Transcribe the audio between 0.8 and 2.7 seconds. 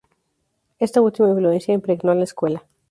última influencia impregnó la escuela.